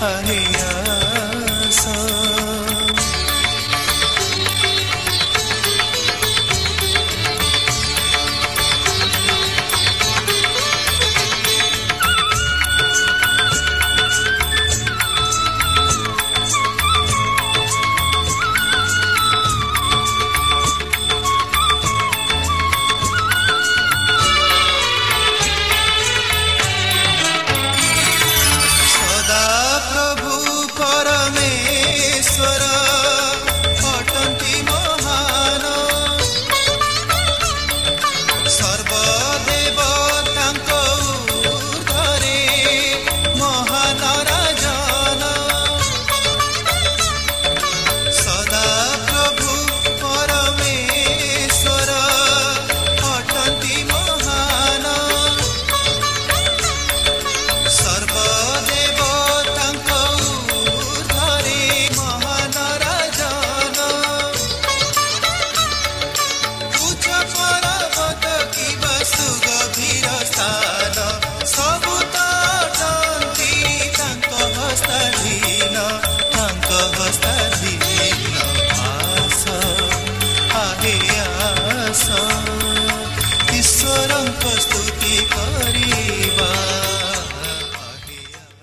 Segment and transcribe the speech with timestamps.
[0.00, 0.39] 和你。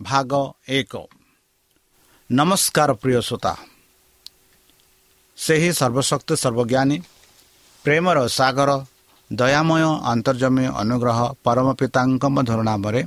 [0.00, 0.32] ଭାଗ
[0.68, 0.92] ଏକ
[2.30, 3.52] ନମସ୍କାର ପ୍ରିୟ ଶ୍ରୋତା
[5.38, 6.96] ସେହି ସର୍ବଶକ୍ତି ସର୍ବଜ୍ଞାନୀ
[7.84, 8.70] ପ୍ରେମର ସାଗର
[9.30, 13.02] ଦୟାମୟ ଅନ୍ତର୍ଜମୀ ଅନୁଗ୍ରହ ପରମ ପିତାଙ୍କ ମଧୁର ନାମରେ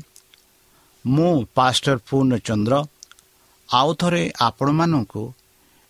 [1.05, 2.73] ମୁଁ ପାଷ୍ଟର ପୂର୍ଣ୍ଣଚନ୍ଦ୍ର
[3.69, 5.23] ଆଉ ଥରେ ଆପଣମାନଙ୍କୁ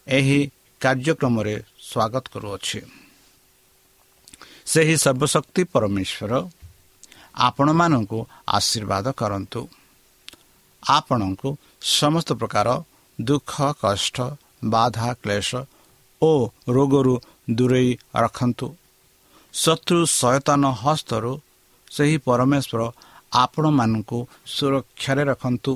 [0.07, 0.39] ଏହି
[0.81, 1.56] କାର୍ଯ୍ୟକ୍ରମରେ
[1.89, 2.80] ସ୍ୱାଗତ କରୁଅଛି।
[4.65, 6.33] ସେହି ସର୍ବଶକ୍ତି ପରମେଶ୍ୱର
[7.48, 9.62] ଆପଣମାନଙ୍କୁ ଆଶୀର୍ବାଦ କରନ୍ତୁ।
[10.83, 11.49] ଆପଣଙ୍କୁ
[11.81, 12.67] ସମସ୍ତ ପ୍ରକାର
[13.21, 14.17] ଦୁଃଖ କଷ୍ଟ
[14.65, 15.49] ବାଧା କ୍ଲେଶ
[16.21, 16.31] ଓ
[16.69, 17.15] ରୋଗରୁ
[17.49, 18.67] ଦୂରେଇ ରଖନ୍ତୁ।
[19.53, 21.31] ଶତ୍ରୁ ସୟତାନ ହସ୍ତରୁ
[21.91, 22.81] ସେହି ପରମେଶ୍ୱର
[23.33, 25.73] ଆପଣମାନଙ୍କୁ ସୁରକ୍ଷାରେ ରଖନ୍ତୁ।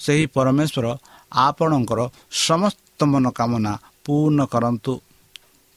[0.00, 0.86] ସେହି ପରମେଶ୍ୱର
[1.32, 3.72] ଆପଣଙ୍କର ସମସ୍ତ ମନୋକାମନା
[4.04, 4.94] ପୂର୍ଣ୍ଣ କରନ୍ତୁ।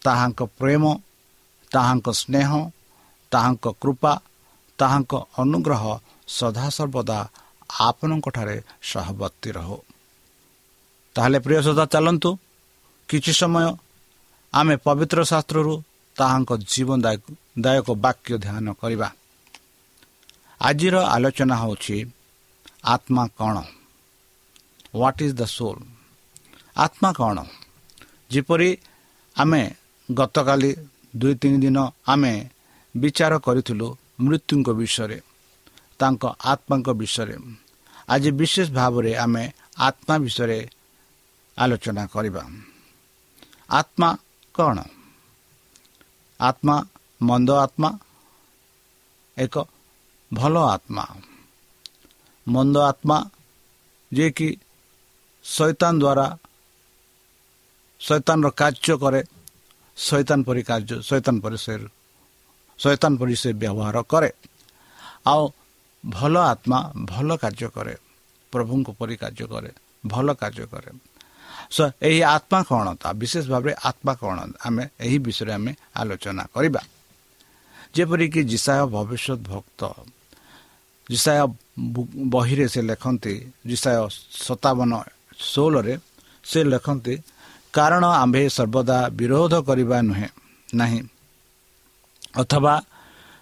[0.02, 0.84] ତାହାଙ୍କ ପ୍ରେମ
[1.72, 2.50] ତାହାଙ୍କ ସ୍ନେହ
[3.32, 4.14] ତାହାଙ୍କ କୃପା
[4.80, 5.84] ତାହାଙ୍କ ଅନୁଗ୍ରହ
[6.28, 7.20] ସଦାସର୍ବଦା
[7.80, 9.78] ଆପଣଙ୍କଠାରେ ସହବର୍ତ୍ତୀ ରହୁ।
[11.16, 12.30] ତାହେଲେ ପ୍ରିୟ ସଦା ଚାଲନ୍ତୁ।
[13.10, 13.66] କିଛି ସମୟ
[14.54, 15.74] ଆମେ ପବିତ୍ର ଶାସ୍ତ୍ରରୁ
[16.16, 19.10] ତାହାଙ୍କ ଜୀବନଦାୟକ ବାକ୍ୟ ଧ୍ୟାନ କରିବା।
[20.62, 21.98] ଆଜିର ଆଲୋଚନା ହେଉଛି
[22.84, 23.56] ଆତ୍ମା କ'ଣ?
[24.96, 25.82] ହ୍ୱାଟ୍ ଇଜ୍ ଦ ସୋଲ୍
[26.78, 27.38] ଆତ୍ମା କ'ଣ?
[28.32, 28.70] ଯେପରି
[29.36, 29.62] ଆମେ
[30.10, 30.72] ଗତକାଲି
[31.16, 32.34] ଦୁଇ ତିନି ଦିନ ଆମେ
[32.96, 33.88] ବିଚାର କରିଥିଲୁ
[34.22, 35.20] ମୃତ୍ୟୁଙ୍କ ବିଷୟରେ
[36.00, 37.36] ତାଙ୍କ ଆତ୍ମାଙ୍କ ବିଷୟରେ।
[38.10, 39.44] ଆଜି ବିଶେଷ ଭାବରେ ଆମେ
[39.78, 40.60] ଆତ୍ମା ବିଷୟରେ
[41.58, 42.44] ଆଲୋଚନା କରିବା।
[43.70, 44.10] ଆତ୍ମା
[44.56, 44.78] କ'ଣ?
[46.40, 46.76] ଆତ୍ମା
[47.22, 47.90] ମନ୍ଦ ଆତ୍ମା
[49.38, 49.56] ଏକ
[50.32, 51.06] ଭଲ ଆତ୍ମା।
[52.48, 53.18] ମନ୍ଦ ଆତ୍ମା
[54.12, 54.50] ଯିଏକି
[55.46, 56.28] ଶୈତାନ ଦ୍ୱାରା
[58.02, 59.22] ଶୈତାନର କାର୍ଯ୍ୟ କରେ
[59.98, 61.76] ଶୈତାନ ପରି କାର୍ଯ୍ୟ ଶୈତାନ ପରି ସେ
[62.80, 64.32] ଶୈତାନ ପରି ସେ ବ୍ୟବହାର କରେ।
[65.26, 65.44] ଆଉ
[66.06, 66.80] ଭଲ ଆତ୍ମା
[67.12, 67.96] ଭଲ କାର୍ଯ୍ୟ କରେ।
[68.54, 69.72] ପ୍ରଭୁଙ୍କ ପରି କାର୍ଯ୍ୟ କରେ
[70.04, 70.92] ଭଲ କାର୍ଯ୍ୟ କରେ।
[72.02, 73.10] ଏହି ଆତ୍ମା କ'ଣ ତା?
[73.22, 74.38] ବିଶେଷ ଭାବରେ ଆତ୍ମା କ'ଣ?
[74.68, 76.82] ଆମେ ଏହି ବିଷୟରେ ଆମେ ଆଲୋଚନା କରିବା।
[77.96, 79.82] ଯେପରିକି ଜିସାୟ ଭବିଷ୍ୟତ ଭକ୍ତ
[81.10, 81.40] ଜିସାୟ
[82.34, 83.34] ବହିରେ ସେ ଲେଖନ୍ତି
[83.66, 83.98] ଜିସାୟ
[84.46, 84.92] ସତାବନ
[85.52, 85.96] ଷୋହଳରେ
[86.44, 87.16] ସେ ଲେଖନ୍ତି
[87.74, 90.30] କାରଣ ଆମ୍ଭେ ସର୍ବଦା ବିରୋଧ କରିବା ନୁହେଁ
[90.70, 91.02] ନାହିଁ
[92.42, 92.74] ଅଥବା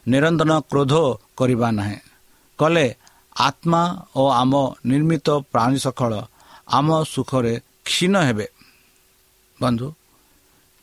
[0.06, 0.94] ନିରନ୍ତର କ୍ରୋଧ
[1.40, 2.00] କରିବା ନାହିଁ।
[2.60, 2.88] କଲେ
[3.36, 3.82] ଆତ୍ମା
[4.16, 4.54] ଓ ଆମ
[4.86, 6.12] ନିର୍ମିତ ପ୍ରାଣୀ ସକଳ
[6.68, 7.54] ଆମ ସୁଖରେ
[7.86, 8.48] କ୍ଷୀଣ ହେବେ।
[9.62, 9.88] ବନ୍ଧୁ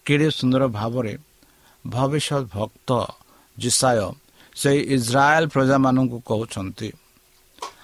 [0.06, 1.14] କେଡ଼େ ସୁନ୍ଦର ଭାବରେ
[1.86, 2.90] ଭବିଷ୍ୟତ ଭକ୍ତ
[3.58, 3.98] ଜିସାୟ
[4.56, 6.88] ସେହି ଇସ୍ରାଏଲ ପ୍ରଜାମାନଙ୍କୁ କହୁଛନ୍ତି।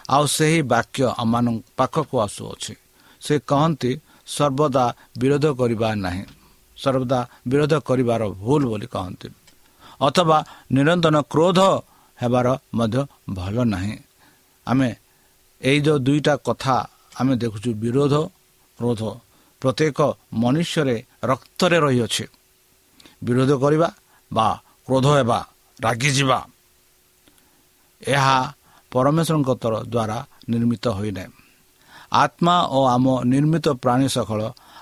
[0.08, 2.74] ଆଉ ସେହି ବାକ୍ୟ ଆମମାନଙ୍କ ପାଖକୁ ଆସୁଅଛି।
[3.20, 3.90] ସେ କହନ୍ତି
[4.26, 4.84] ସର୍ବଦା
[5.18, 6.24] ବିରୋଧ କରିବା ନାହିଁ।
[6.76, 9.28] ସର୍ବଦା ବିରୋଧ କରିବାର ଭୁଲ ବୋଲି କହନ୍ତି।
[10.00, 10.38] ଅଥବା
[10.72, 11.60] ନିରନ୍ତର କ୍ରୋଧ
[12.18, 13.94] ହେବାର ମଧ୍ୟ ଭଲ ନାହିଁ।
[14.66, 14.88] ଆମେ
[15.60, 16.76] ଏଇ ଯେଉଁ ଦୁଇଟା କଥା
[17.20, 18.14] ଆମେ ଦେଖୁଛୁ ବିରୋଧ
[18.78, 19.02] କ୍ରୋଧ।
[19.62, 19.98] ପ୍ରତ୍ୟେକ
[20.32, 22.24] ମନୁଷ୍ୟରେ ରକ୍ତରେ ରହିଅଛି।
[23.24, 23.88] ବିରୋଧ କରିବା
[24.30, 24.48] ବା
[24.86, 25.38] କ୍ରୋଧ ହେବା
[25.78, 26.38] ରାଗିଯିବା
[28.02, 28.38] ଏହା
[28.92, 29.50] ପରମେଶ୍ୱରଙ୍କ
[29.88, 31.32] ଦ୍ୱାରା ନିର୍ମିତ ହୋଇନାହିଁ।
[32.12, 34.40] ଆତ୍ମା ଓ ଆମ ନିର୍ମିତ ପ୍ରାଣୀ ସକଳ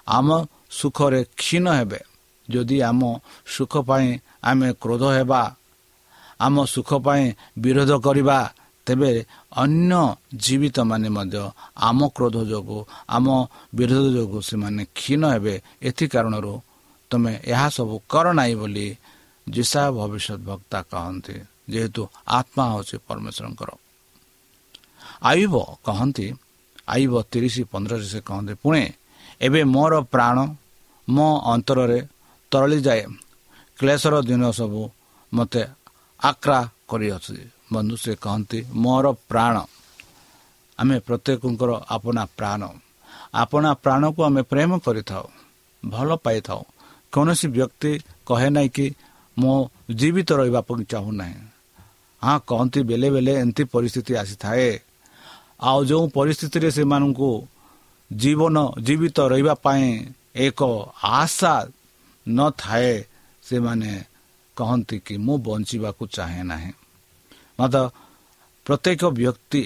[0.09, 0.29] ଆମ
[0.71, 2.01] ସୁଖରେ କ୍ଷୀଣ ହେବେ।
[2.49, 3.01] ଯଦି ଆମ
[3.47, 4.09] ସୁଖ ପାଇଁ
[4.45, 5.41] ଆମେ କ୍ରୋଧ ହେବା
[6.45, 7.25] ଆମ ସୁଖ ପାଇଁ
[7.65, 8.39] ବିରୋଧ କରିବା
[8.87, 9.11] ତେବେ
[9.63, 10.01] ଅନ୍ୟ
[10.45, 11.43] ଜୀବିତମାନେ ମଧ୍ୟ
[11.89, 12.81] ଆମ କ୍ରୋଧ ଯୋଗୁଁ
[13.17, 13.27] ଆମ
[13.79, 15.55] ବିରୋଧ ଯୋଗୁଁ ସେମାନେ କ୍ଷୀଣ ହେବେ।
[15.89, 16.53] ଏଥି କାରଣରୁ
[17.11, 18.87] ତୁମେ ଏହା ସବୁ କର ନାହିଁ ବୋଲି
[19.47, 21.37] ଜିସା ଭବିଷ୍ୟତ ବକ୍ତା କହନ୍ତି
[21.73, 22.03] ଯେହେତୁ
[22.39, 23.71] ଆତ୍ମା ହେଉଛି ପରମେଶ୍ୱରଙ୍କର।
[25.31, 25.55] ଆୟୁବ
[25.87, 26.27] କହନ୍ତି
[26.95, 28.83] ଆୟୁବ ତିରିଶ ପନ୍ଦରରେ ସେ କହନ୍ତି ପୁଣି
[29.47, 30.37] ଏବେ ମୋର ପ୍ରାଣ
[31.09, 32.01] ମୋ ଅନ୍ତରରେ
[32.53, 33.03] ତରଳିଯାଏ
[33.79, 34.83] କ୍ଲେଶର ଦିନ ସବୁ
[35.33, 35.63] ମୋତେ
[36.21, 37.37] ଆକ୍ରା କରିଅଛି।
[37.73, 39.57] ବନ୍ଧୁ ସେ କହନ୍ତି ମୋର ପ୍ରାଣ।
[40.79, 42.63] ଆମେ ପ୍ରତ୍ୟେକଙ୍କର ଆପଣା ପ୍ରାଣ।
[43.35, 45.27] ଆପଣା ପ୍ରାଣକୁ ଆମେ ପ୍ରେମ କରିଥାଉ
[45.85, 46.63] ଭଲ ପାଇଥାଉ।
[47.13, 47.93] କୌଣସି ବ୍ୟକ୍ତି
[48.27, 48.87] କହେ ନାହିଁ କି
[49.39, 51.39] ମୁଁ ଜୀବିତ ରହିବା ପାଇଁ ଚାହୁଁନାହିଁ।
[52.23, 54.81] ହଁ କହନ୍ତି ବେଲେ ବେଲେ ଏମିତି ପରିସ୍ଥିତି ଆସିଥାଏ।
[55.61, 57.31] ଆଉ ଯେଉଁ ପରିସ୍ଥିତିରେ ସେମାନଙ୍କୁ
[58.13, 60.05] ଜୀବନ ଜୀବିତ ରହିବା ପାଇଁ
[60.37, 60.61] ଏକ
[61.03, 61.55] ଆଶା
[62.29, 63.05] ନଥାଏ
[63.43, 63.93] ସେମାନେ
[64.57, 66.73] କହନ୍ତି କି ମୁଁ ବଞ୍ଚିବାକୁ ଚାହେଁ ନାହିଁ।
[67.59, 67.79] ମାତ୍ର
[68.67, 69.63] ପ୍ରତ୍ୟେକ ବ୍ୟକ୍ତି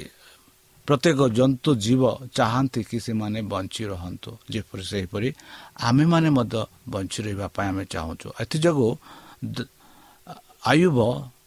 [0.88, 2.02] ପ୍ରତ୍ୟେକ ଜନ୍ତୁ ଜୀବ
[2.36, 5.28] ଚାହାନ୍ତି କି ସେମାନେ ବଞ୍ଚି ରହନ୍ତୁ। ଯେପରି ସେହିପରି
[5.88, 6.60] ଆମେମାନେ ମଧ୍ୟ
[6.92, 8.90] ବଞ୍ଚି ରହିବା ପାଇଁ ଆମେ ଚାହୁଁଛୁ। ଏଥିଯୋଗୁଁ
[10.72, 10.98] ଆୟୁବ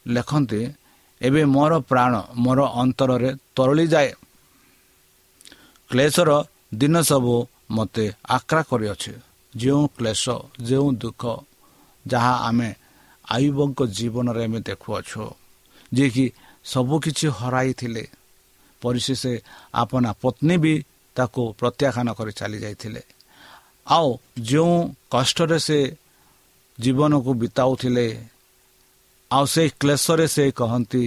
[0.07, 0.62] ଲେଖନ୍ତି
[1.21, 4.10] ଏବେ ମୋର ପ୍ରାଣ ମୋର ଅନ୍ତରରେ ତରଳିଯାଏ
[5.89, 6.29] କ୍ଲେଶର
[6.81, 7.36] ଦିନ ସବୁ
[7.75, 8.05] ମୋତେ
[8.38, 9.13] ଆକ୍ରା କରିଅଛି।
[9.53, 10.24] ଯେଉଁ କ୍ଲେଶ
[10.67, 11.24] ଯେଉଁ ଦୁଃଖ
[12.05, 12.69] ଯାହା ଆମେ
[13.35, 15.23] ଆୟୁବଙ୍କ ଜୀବନରେ ଆମେ ଦେଖୁଅଛୁ।
[15.93, 16.25] ଯିଏକି
[16.65, 18.03] ସବୁକିଛି ହରାଇଥିଲେ
[18.81, 19.23] ପରିଶେଷ
[19.73, 20.73] ଆପଣା ପତ୍ନୀ ବି
[21.15, 23.01] ତାକୁ ପ୍ରତ୍ୟାଖ୍ୟାନ କରି ଚାଲି ଯାଇଥିଲେ।
[23.88, 24.09] ଆଉ
[24.39, 24.75] ଯେଉଁ
[25.11, 25.79] କଷ୍ଟରେ ସେ
[26.79, 28.07] ଜୀବନକୁ ବିତାଉଥିଲେ
[29.31, 31.05] ଆଉ ସେଇ କ୍ଲେଶରେ ସେ କହନ୍ତି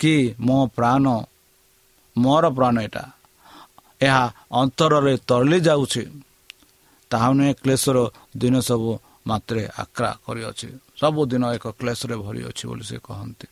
[0.00, 1.04] କି ମୋ ପ୍ରାଣ
[2.16, 3.04] ମୋର ପ୍ରାଣ ଏଇଟା।
[4.00, 6.04] ଏହା ଅନ୍ତରରେ ତରଳି ଯାଉଛି।
[7.10, 7.98] ତାହା ନୁହେଁ କ୍ଲେଶର
[8.36, 8.90] ଦିନ ସବୁ
[9.26, 10.68] ମାତ୍ରେ ଆକ୍ରା କରିଅଛି।
[11.04, 13.46] ସବୁଦିନ ଏକ କ୍ଲେଶରେ ଭରି ଅଛି ବୋଲି ସେ କହନ୍ତି।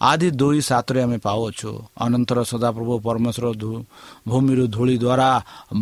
[0.00, 1.70] ଆଦି ଦୁଇ ସାତରେ ଆମେ ପାଉଅଛୁ
[2.04, 3.46] ଅନନ୍ତର ସଦାପ୍ରଭୁ ପରମେଶ୍ୱର
[4.28, 5.30] ଭୂମିରୁ ଧୂଳି ଦ୍ୱାରା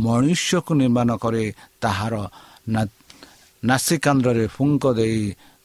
[0.04, 1.44] ମନୁଷ୍ୟକୁ ନିର୍ମାଣ କରି
[1.82, 2.14] ତାହାର
[3.62, 5.20] ନାସିକାନ୍ଦ୍ରରେ ଫୁଙ୍କ ଦେଇ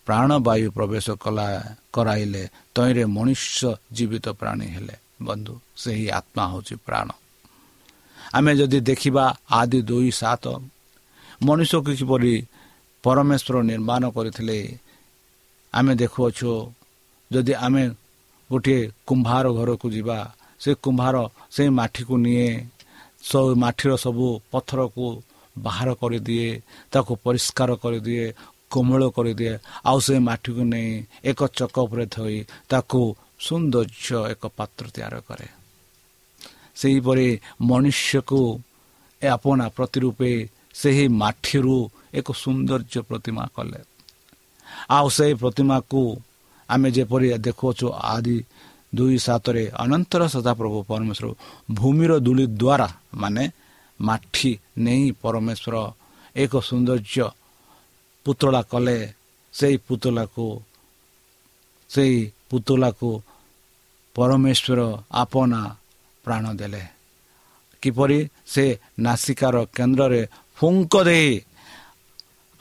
[0.07, 1.47] ପ୍ରାଣବାୟୁ ପ୍ରବେଶ କଲା
[1.93, 2.43] କରାଇଲେ
[2.75, 3.61] ତହିଁରେ ମନୁଷ୍ୟ
[3.95, 4.95] ଜୀବିତ ପ୍ରାଣୀ ହେଲେ।
[5.27, 7.07] ବନ୍ଧୁ ସେହି ଆତ୍ମା ହେଉଛି ପ୍ରାଣ।
[8.33, 9.25] ଆମେ ଯଦି ଦେଖିବା
[9.59, 10.45] ଆଦି ଦୁଇ ସାତ
[11.43, 12.33] ମଣିଷକୁ କିପରି
[13.03, 14.59] ପରମେଶ୍ୱର ନିର୍ମାଣ କରିଥିଲେ।
[15.73, 16.51] ଆମେ ଦେଖୁଅଛୁ
[17.31, 17.83] ଯଦି ଆମେ
[18.49, 20.17] ଗୋଟିଏ କୁମ୍ଭାର ଘରକୁ ଯିବା
[20.61, 21.15] ସେ କୁମ୍ଭାର
[21.55, 22.49] ସେ ମାଟିକୁ ନିଏ
[23.29, 25.05] ସବୁ ମାଟିର ସବୁ ପଥରକୁ
[25.55, 26.49] ବାହାର କରିଦିଏ
[26.93, 28.25] ତାକୁ ପରିଷ୍କାର କରିଦିଏ
[28.71, 29.53] କୋମଳ କରିଦିଏ
[29.89, 30.89] ଆଉ ସେ ମାଟିକୁ ନେଇ
[31.29, 32.37] ଏକ ଚକ ଉପରେ ଥୋଇ
[32.69, 33.01] ତାକୁ
[33.45, 35.47] ସୌନ୍ଦର୍ଯ୍ୟ ଏକ ପାତ୍ର ତିଆର କରେ।
[36.79, 37.27] ସେହିପରି
[37.69, 38.41] ମନୁଷ୍ୟକୁ
[39.21, 40.31] ଆପଣା ପ୍ରତିରୂପେ
[40.81, 41.77] ସେହି ମାଠିରୁ
[42.13, 43.79] ଏକ ସୌନ୍ଦର୍ଯ୍ୟ ପ୍ରତିମା କଲେ।
[44.89, 46.01] ଆଉ ସେହି ପ୍ରତିମାକୁ
[46.69, 48.37] ଆମେ ଯେପରି ଦେଖୁଅଛୁ ଆଦି
[48.95, 51.27] ଦୁଇ ସାତରେ ଅନନ୍ତର ସଦାପ୍ରଭୁ ପରମେଶ୍ୱର
[51.71, 53.43] ଭୂମିର ଦୂଳି ଦ୍ୱାରା ମାନେ
[54.01, 55.75] ମାଠି ନେଇ ପରମେଶ୍ୱର
[56.35, 57.25] ଏକ ସୌନ୍ଦର୍ଯ୍ୟ
[58.25, 58.97] ପୁତଳା କଲେ।
[59.53, 60.47] ସେଇ ପୁତଳାକୁ
[61.89, 62.15] ସେଇ
[62.49, 63.09] ପୁତଳାକୁ
[64.15, 64.79] ପରମେଶ୍ୱର
[65.13, 65.61] ଆପନା
[66.23, 66.83] ପ୍ରାଣ ଦେଲେ।
[67.81, 68.19] କିପରି?
[68.45, 68.65] ସେ
[68.99, 70.21] ନାସିକାର କେନ୍ଦ୍ରରେ
[70.57, 71.29] ଫୁଙ୍କ ଦେଇ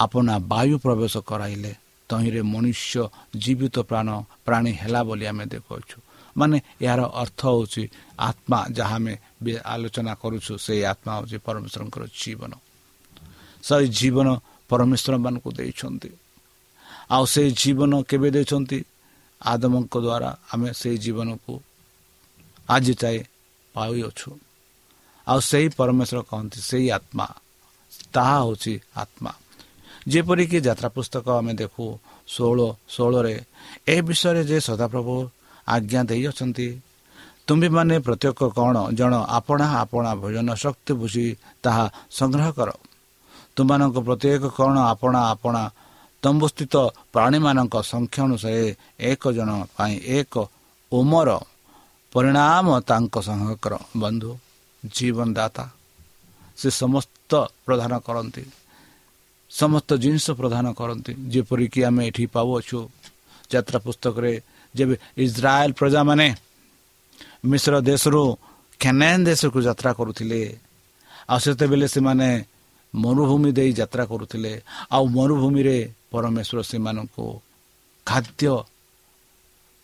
[0.02, 1.72] ଆପନା ବାୟୁ ପ୍ରବେଶ କରାଇଲେ
[2.10, 2.94] ତହିଁରେ ମନୁଷ୍ୟ
[3.42, 4.08] ଜୀବିତ ପ୍ରାଣ
[4.46, 5.98] ପ୍ରାଣୀ ହେଲା ବୋଲି ଆମେ ଦେଖୁଅଛୁ।
[6.36, 7.82] ମାନେ ଏହାର ଅର୍ଥ ହେଉଛି
[8.18, 9.14] ଆତ୍ମା ଯାହା ଆମେ
[9.64, 12.52] ଆଲୋଚନା କରୁଛୁ ସେଇ ଆତ୍ମା ହେଉଛି ପରମେଶ୍ୱରଙ୍କର ଜୀବନ।
[13.62, 14.28] ସେଇ ଜୀବନ
[14.70, 16.10] ପରମେଶ୍ୱର ମାନଙ୍କୁ ଦେଇଛନ୍ତି।
[17.14, 18.78] ଆଉ ସେଇ ଜୀବନ କେବେ ଦେଇଛନ୍ତି?
[19.40, 21.54] ଆଦମଙ୍କ ଦ୍ୱାରା ଆମେ ସେଇ ଜୀବନକୁ
[22.68, 23.18] ଆଜି ଯାଏ
[23.74, 24.30] ପାଇଅଛୁ
[25.26, 27.26] ଆଉ ସେଇ ପରମେଶ୍ୱର କହନ୍ତି ସେଇ ଆତ୍ମା
[28.14, 29.32] ତାହା ହେଉଛି ଆତ୍ମା।
[30.08, 31.84] ଯେପରିକି ଯାତ୍ରା ପୁସ୍ତକ ଆମେ ଦେଖୁ
[32.34, 32.60] ଷୋହଳ
[32.94, 33.34] ଷୋହଳରେ
[33.88, 35.14] ଏ ବିଷୟରେ ଯେ ସଦାପ୍ରଭୁ
[35.66, 36.68] ଆଜ୍ଞା ଦେଇଅଛନ୍ତି
[37.46, 41.26] ତୁମ୍ଭେମାନେ ପ୍ରତ୍ୟେକ କ'ଣ ଜଣ ଆପଣା ଆପଣା ଭୋଜନ ଶକ୍ତି ବୁଝି
[41.64, 41.84] ତାହା
[42.18, 42.70] ସଂଗ୍ରହ କର।
[43.56, 45.62] ତୁମମାନଙ୍କ ପ୍ରତ୍ୟେକ କ'ଣ ଆପଣା ଆପଣା
[46.22, 46.74] ତମ୍ବୁସ୍ଥିତ
[47.12, 48.64] ପ୍ରାଣୀମାନଙ୍କ ସଂଖ୍ୟା ଅନୁସାରେ
[49.10, 50.34] ଏକ ଜଣ ପାଇଁ ଏକ
[50.92, 51.30] ଓମର
[52.12, 54.30] ପରିଣାମ ତାଙ୍କ ସଂଗ୍ରହ ବନ୍ଧୁ
[54.82, 55.64] ଜୀବନଦାତା
[56.58, 57.30] ସେ ସମସ୍ତ
[57.66, 58.44] ପ୍ରଦାନ କରନ୍ତି।
[59.60, 62.78] ସମସ୍ତ ଜିନିଷ ପ୍ରଦାନ କରନ୍ତି। ଯେପରିକି ଆମେ ଏଠି ପାଉଅଛୁ
[63.52, 64.32] ଯାତ୍ରା ପୁସ୍ତକରେ
[64.74, 64.94] ଯେବେ
[65.24, 66.26] ଇସ୍ରାଏଲ ପ୍ରଜାମାନେ
[67.50, 68.22] ମିଶ୍ର ଦେଶରୁ
[68.80, 70.40] ଖେନେନ ଦେଶକୁ ଯାତ୍ରା କରୁଥିଲେ।
[71.30, 72.28] ଆଉ ସେତେବେଳେ ସେମାନେ
[72.94, 74.52] ମରୁଭୂମି ଦେଇ ଯାତ୍ରା କରୁଥିଲେ।
[74.94, 75.78] ଆଉ ମରୁଭୂମିରେ
[76.12, 77.26] ପରମେଶ୍ୱର ସେମାନଙ୍କୁ
[78.06, 78.44] ଖାଦ୍ୟ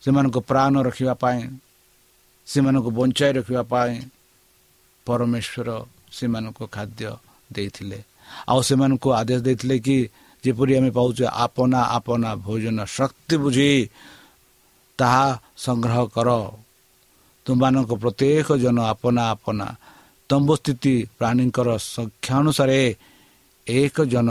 [0.03, 1.41] ସେମାନଙ୍କ ପ୍ରାଣ ରଖିବା ପାଇଁ
[2.47, 3.93] ସେମାନଙ୍କୁ ବଞ୍ଚାଇ ରଖିବା ପାଇଁ
[5.07, 5.69] ପରମେଶ୍ୱର
[6.13, 7.11] ସେମାନଙ୍କୁ ଖାଦ୍ୟ
[7.53, 7.99] ଦେଇଥିଲେ।
[8.51, 9.99] ଆଉ ସେମାନଙ୍କୁ ଆଦେଶ ଦେଇଥିଲେ କି
[10.45, 13.71] ଯେପରି ଆମେ ପାଉଛୁ ଆପନା ଆପନା ଭୋଜନ ଶକ୍ତି ବୁଝି
[14.99, 15.27] ତାହା
[15.65, 16.29] ସଂଗ୍ରହ କର।
[17.47, 19.67] ତୁମମାନଙ୍କ ପ୍ରତ୍ୟେକ ଜନ ଆପନା ଆପନା
[20.31, 22.81] ତମ୍ବସ୍ଥିତି ପ୍ରାଣୀଙ୍କର ସଂଖ୍ୟା ଅନୁସାରେ
[23.67, 24.29] ଏକ ଜନ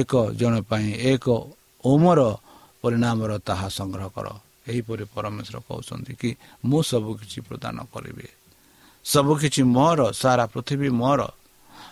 [0.00, 1.26] ଏକ ଜଣ ପାଇଁ ଏକ
[1.84, 2.20] ଓମର
[2.82, 4.26] ପରିଣାମର ତାହା ସଂଗ୍ରହ କର।
[4.70, 6.30] ଏହିପରି ପରମେଶ୍ୱର କହୁଛନ୍ତି କି
[6.68, 8.26] ମୁଁ ସବୁ କିଛି ପ୍ରଦାନ କରିବି।
[9.04, 11.20] ସବୁକିଛି ମୋର ସାରା ପୃଥିବୀ ମୋର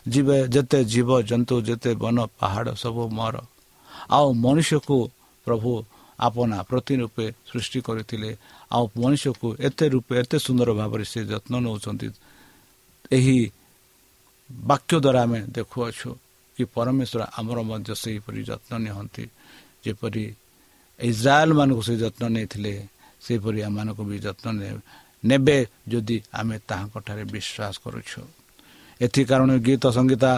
[0.08, 3.36] ଜୀବ ଯେତେ ଜୀବ ଜନ୍ତୁ ଯେତେ ବନ ପାହାଡ଼ ସବୁ ମୋର
[4.10, 4.96] ଆଉ ମଣିଷକୁ
[5.46, 5.72] ପ୍ରଭୁ
[6.18, 8.30] ଆପନା ପ୍ରତି ରୂପେ ସୃଷ୍ଟି କରିଥିଲେ
[8.70, 12.08] ଆଉ ମଣିଷକୁ ଏତେ ରୂପେ ଏତେ ସୁନ୍ଦର ଭାବରେ ସେ ଯତ୍ନ ନେଉଛନ୍ତି
[13.10, 13.38] ଏହି
[14.50, 16.10] ବାକ୍ୟ ଦ୍ୱାରା ଆମେ ଦେଖୁଅଛୁ
[16.56, 19.24] କି ପରମେଶ୍ୱର ଆମର ମଧ୍ୟ ସେହିପରି ଯତ୍ନ ନିଅନ୍ତି
[19.84, 20.24] ଯେପରି
[20.98, 22.72] ଇସ୍ରାଏଲ ମାନଙ୍କୁ ସେ ଯତ୍ନ ନେଇଥିଲେ
[23.22, 24.46] ସେହିପରି ଆମମାନଙ୍କୁ ବି ଯତ୍ନ
[25.22, 28.20] ନେବେ ଯଦି ଆମେ ତାହାଙ୍କଠାରେ ବିଶ୍ୱାସ କରୁଛୁ
[29.00, 30.32] ଏଥିକାରଣ ଗୀତ ସଙ୍ଗୀତା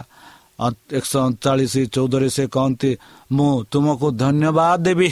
[0.99, 2.91] ଏକଶହ ଅଣଚାଳିଶ ଚଉଦରେ ସେ କହନ୍ତି
[3.37, 5.09] ମୁଁ ତୁମକୁ ଧନ୍ୟବାଦ ଦେବି।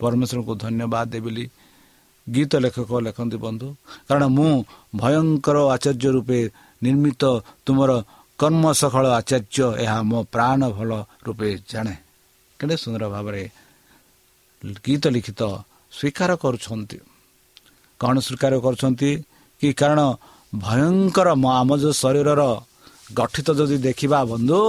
[0.00, 1.44] ପରମେଶ୍ୱରଙ୍କୁ ଧନ୍ୟବାଦ ଦେବି
[2.26, 3.66] ଗୀତ ଲେଖକ ଲେଖନ୍ତି ବନ୍ଧୁ
[4.08, 4.50] କାରଣ ମୁଁ
[5.00, 6.38] ଭୟଙ୍କର ଆଚାର୍ଯ୍ୟ ରୂପେ
[6.82, 7.22] ନିର୍ମିତ
[7.64, 7.90] ତୁମର
[8.38, 10.90] କର୍ମ ସଫଳ ଆଚାର୍ଯ୍ୟ ଏହା ମୋ ପ୍ରାଣ ଭଲ
[11.26, 11.94] ରୂପେ ଜାଣେ।
[12.60, 13.42] କେତେ ସୁନ୍ଦର ଭାବରେ
[14.84, 15.40] ଗୀତ ଲିଖିତ
[15.92, 16.98] ସ୍ୱୀକାର କରୁଛନ୍ତି।
[18.00, 19.10] କ'ଣ ସ୍ୱୀକାର କରୁଛନ୍ତି?
[19.60, 20.00] କି କାରଣ
[20.52, 21.28] ଭୟଙ୍କର
[21.60, 22.42] ଆମ ଯେଉଁ ଶରୀରର
[23.14, 24.60] ଗଠିତ ଯଦି ଦେଖିବା ବନ୍ଧୁ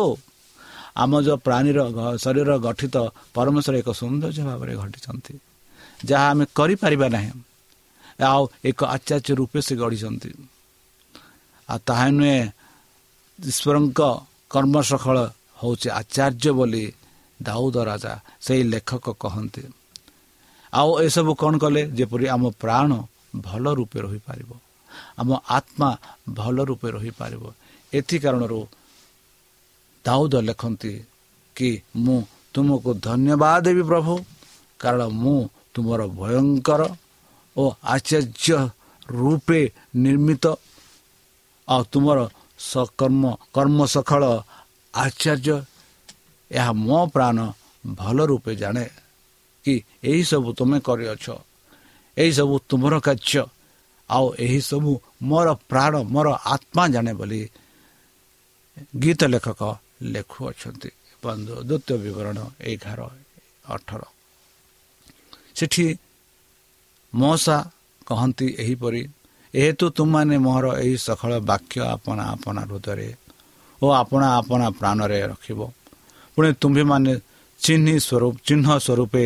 [0.98, 1.80] ଆମ ଯେଉଁ ପ୍ରାଣୀର
[2.24, 2.96] ଶରୀର ଗଠିତ
[3.34, 5.34] ପରମେଶ୍ୱର ଏକ ସୌନ୍ଦର୍ଯ୍ୟ ଭାବରେ ଘଟିଛନ୍ତି
[6.06, 7.32] ଯାହା ଆମେ କରିପାରିବା ନାହିଁ।
[8.24, 10.30] ଆଉ ଏକ ଆଚାର୍ଯ୍ୟ ରୂପେ ସେ ଗଢ଼ିଛନ୍ତି।
[11.70, 12.40] ଆଉ ତାହା ନୁହେଁ
[13.40, 14.00] ଈଶ୍ୱରଙ୍କ
[14.50, 15.18] କର୍ମ ସଫଳ
[15.62, 16.84] ହେଉଛି ଆଚାର୍ଯ୍ୟ ବୋଲି
[17.40, 19.64] ଦାଉଦ ରାଜା ସେଇ ଲେଖକ କହନ୍ତି।
[20.74, 21.82] ଆଉ ଏସବୁ କ'ଣ କଲେ?
[21.98, 22.90] ଯେପରି ଆମ ପ୍ରାଣ
[23.42, 24.52] ଭଲ ରୂପେ ରହିପାରିବ।
[25.20, 25.90] ଆମ ଆତ୍ମା
[26.30, 27.44] ଭଲ ରୂପେ ରହିପାରିବ।
[27.94, 28.60] ଏଥି କାରଣରୁ
[30.06, 30.94] ଦାଉଦ ଲେଖନ୍ତି
[31.56, 32.18] କି ମୁଁ
[32.54, 34.14] ତୁମକୁ ଧନ୍ୟବାଦ ଦେବି ପ୍ରଭୁ।
[34.80, 36.82] କାରଣ ମୁଁ ତୁମର ଭୟଙ୍କର
[37.58, 38.58] ଓ ଆଚାର୍ଯ୍ୟ
[39.10, 39.60] ରୂପେ
[39.96, 40.46] ନିର୍ମିତ।
[41.68, 42.20] ଆଉ ତୁମର
[42.60, 44.24] ସକର୍ମ କର୍ମ ସଖଳ
[44.94, 45.58] ଆଚାର୍ଯ୍ୟ
[46.52, 47.38] ଏହା ମୋ ପ୍ରାଣ
[47.86, 48.86] ଭଲ ରୂପେ ଜାଣେ।
[49.66, 51.26] କି ଏହିସବୁ ତୁମେ କରିଅଛ।
[52.18, 53.44] ଏହିସବୁ ତୁମର କାର୍ଯ୍ୟ।
[54.10, 54.92] ଆଉ ଏହିସବୁ
[55.30, 57.42] ମୋର ପ୍ରାଣ ମୋର ଆତ୍ମା ଜାଣେ ବୋଲି
[59.04, 59.62] ଗୀତ ଲେଖକ
[60.14, 60.90] ଲେଖୁଅଛନ୍ତି
[61.24, 62.38] ବନ୍ଧୁ ଦ୍ୱିତୀୟ ବିବରଣ
[62.72, 63.00] ଏଗାର
[63.74, 64.02] ଅଠର।
[65.58, 65.86] ସେଠି
[67.14, 67.58] ମଶା
[68.08, 69.02] କହନ୍ତି ଏହିପରି
[69.54, 73.10] ଏହେତୁ ତୁମମାନେ ମୋର ଏହି ସକଳ ବାକ୍ୟ ଆପଣା ଆପଣା ହୃଦୟରେ
[73.82, 75.60] ଓ ଆପଣା ଆପଣା ପ୍ରାଣରେ ରଖିବ।
[76.38, 77.14] ପୁଣି ତୁମ୍ଭେମାନେ
[77.60, 79.26] ଚିହ୍ନି ସ୍ୱରୂପ ଚିହ୍ନ ସ୍ୱରୂପେ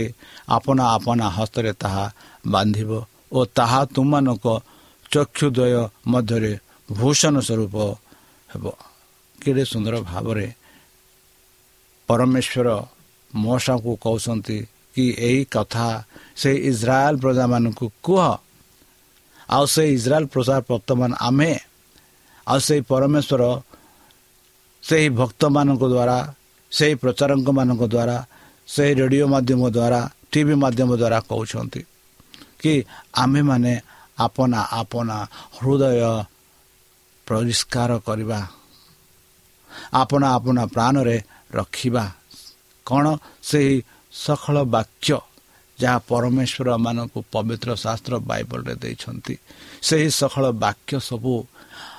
[0.57, 2.05] ଆପଣା ଆପଣା ହସ୍ତରେ ତାହା
[2.53, 2.91] ବାନ୍ଧିବ
[3.31, 4.45] ଓ ତାହା ତୁମମାନଙ୍କ
[5.13, 6.53] ଚକ୍ଷୁଦ୍ୱୟ ମଧ୍ୟରେ
[6.89, 7.75] ଭୂଷଣ ସ୍ୱରୂପ
[8.49, 8.65] ହେବ।
[9.41, 10.47] କେଡ଼େ ସୁନ୍ଦର ଭାବରେ
[12.09, 12.67] ପରମେଶ୍ୱର
[13.33, 14.57] ମଶାଙ୍କୁ କହୁଛନ୍ତି
[14.93, 15.87] କି ଏହି କଥା
[16.41, 18.23] ସେ ଇସ୍ରାଏଲ ପ୍ରଜାମାନଙ୍କୁ କୁହ।
[19.49, 21.51] ଆଉ ସେ ଇସ୍ରାଏଲ ପ୍ରଜା ବର୍ତ୍ତମାନ ଆମେ।
[22.47, 23.43] ଆଉ ସେଇ ପରମେଶ୍ୱର
[24.83, 26.17] ସେହି ଭକ୍ତମାନଙ୍କ ଦ୍ୱାରା
[26.71, 28.17] ସେହି ପ୍ରଚାରକମାନଙ୍କ ଦ୍ୱାରା
[28.67, 29.99] ସେହି ରେଡ଼ିଓ ମାଧ୍ୟମ ଦ୍ୱାରା
[30.31, 31.81] ଟିଭି ମାଧ୍ୟମ ଦ୍ୱାରା କହୁଛନ୍ତି
[32.61, 32.73] କି
[33.23, 33.73] ଆମେମାନେ
[34.17, 35.27] ଆପନା ଆପନା
[35.57, 36.25] ହୃଦୟ
[37.27, 38.47] ପରିଷ୍କାର କରିବା।
[39.93, 41.21] ଆପଣା ଆପଣା ପ୍ରାଣରେ
[41.53, 42.11] ରଖିବା।
[42.85, 45.17] କ'ଣ ସେହି ସକଳ ବାକ୍ୟ
[45.79, 49.35] ଯାହା ପରମେଶ୍ୱର ମାନଙ୍କୁ ପବିତ୍ର ଶାସ୍ତ୍ର ବାଇବଲରେ ଦେଇଛନ୍ତି?
[49.81, 51.45] ସେହି ସକଳ ବାକ୍ୟ ସବୁ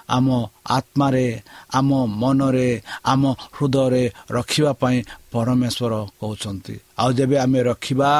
[0.08, 1.42] ଆମ ଆତ୍ମାରେ
[1.74, 5.02] ଆମ ମନରେ ଆମ ହୃଦୟରେ ରଖିବା ପାଇଁ
[5.32, 8.10] ପରମେଶ୍ୱର କହୁଛନ୍ତି। ଆଉ ଯେବେ ଆମେ ରଖିବା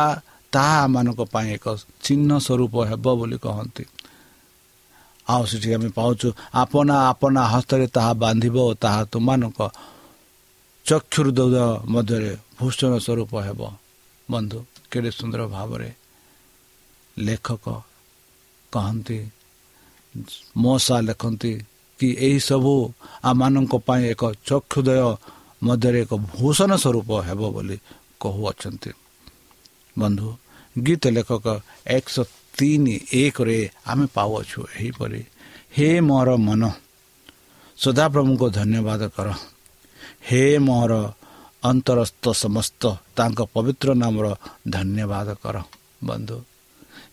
[0.54, 1.66] ତାହା ଆମମାନଙ୍କ ପାଇଁ ଏକ
[2.04, 3.84] ଚିହ୍ନ ସ୍ୱରୂପ ହେବ ବୋଲି କହନ୍ତି।
[5.26, 6.28] ଆଉ ସେଠି ଆମେ ପାଉଛୁ
[6.62, 9.60] ଆପନା ଆପନା ହସ୍ତରେ ତାହା ବାନ୍ଧିବ ଓ ତାହା ତୁମମାନଙ୍କ
[10.86, 11.38] ଚକ୍ଷୁର୍ଦ
[11.94, 13.60] ମଧ୍ୟରେ ଭୂଷଣ ସ୍ୱରୂପ ହେବ।
[14.28, 14.58] ବନ୍ଧୁ
[14.90, 15.90] କେଡ଼େ ସୁନ୍ଦର ଭାବରେ
[17.16, 17.64] ଲେଖକ
[18.72, 19.18] କହନ୍ତି
[20.62, 21.52] ମଶା ଲେଖନ୍ତି
[21.98, 22.74] କି ଏହିସବୁ
[23.30, 25.00] ଆମମାନଙ୍କ ପାଇଁ ଏକ ଚକ୍ଷୁଦୟ
[25.62, 27.76] ମଧ୍ୟରେ ଏକ ଭୂଷଣ ସ୍ୱରୂପ ହେବ ବୋଲି
[28.22, 28.90] କହୁଅଛନ୍ତି।
[29.96, 30.28] ବନ୍ଧୁ
[30.78, 31.46] ଗୀତ ଲେଖକ
[31.87, 32.26] ଏକଶହ
[32.58, 35.20] ତିନି ଏକରେ ଆମେ ପାଉଅଛୁ ଏହିପରି।
[35.78, 36.62] ହେ ମୋର ମନ
[37.78, 39.28] ସଦାପ୍ରଭୁଙ୍କୁ ଧନ୍ୟବାଦ କର।
[40.28, 40.92] ହେ ମୋର
[41.64, 42.82] ଅନ୍ତରସ୍ଥ ସମସ୍ତ
[43.16, 44.26] ତାଙ୍କ ପବିତ୍ର ନାମର
[44.68, 45.56] ଧନ୍ୟବାଦ କର।
[46.04, 46.38] ବନ୍ଧୁ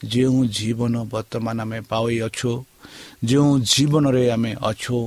[0.05, 2.51] ଯେଉଁ ଜୀବନ ବର୍ତ୍ତମାନ ଆମେ ପାଇଅଛୁ
[3.23, 4.97] ଯେଉଁ ଜୀବନରେ ଆମେ ଅଛୁ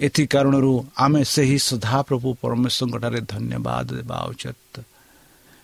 [0.00, 4.74] ଏଥି କାରଣରୁ ଆମେ ସେହି ସଦାପ୍ରଭୁ ପରମେଶ୍ୱରଙ୍କଠାରେ ଧନ୍ୟବାଦ ଦେବା ଉଚିତ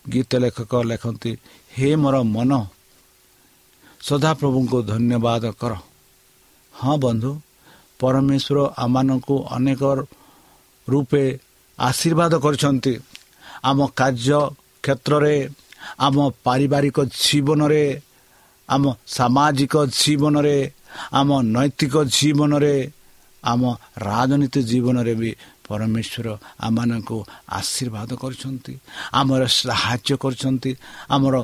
[0.05, 1.33] ଗୀତ ଲେଖକ ଲେଖନ୍ତି
[1.75, 2.53] ହେ ମୋର ମନ
[4.01, 5.73] ସଦାପ୍ରଭୁଙ୍କୁ ଧନ୍ୟବାଦ କର।
[6.75, 7.31] ହଁ ବନ୍ଧୁ
[8.01, 9.83] ପରମେଶ୍ୱର ଆମମାନଙ୍କୁ ଅନେକ
[10.89, 11.25] ରୂପେ
[11.79, 12.95] ଆଶୀର୍ବାଦ କରିଛନ୍ତି।
[13.69, 14.41] ଆମ କାର୍ଯ୍ୟ
[14.85, 15.35] କ୍ଷେତ୍ରରେ
[16.07, 17.85] ଆମ ପାରିବାରିକ ଜୀବନରେ
[18.69, 18.85] ଆମ
[19.17, 20.59] ସାମାଜିକ ଜୀବନରେ
[21.19, 22.75] ଆମ ନୈତିକ ଜୀବନରେ
[23.43, 23.63] ଆମ
[24.09, 25.31] ରାଜନୀତି ଜୀବନରେ ବି
[25.69, 26.27] ପରମେଶ୍ୱର
[26.67, 27.19] ଆମମାନଙ୍କୁ
[27.59, 28.75] ଆଶୀର୍ବାଦ କରିଛନ୍ତି
[29.21, 30.71] ଆମର ସାହାଯ୍ୟ କରିଛନ୍ତି
[31.15, 31.35] ଆମର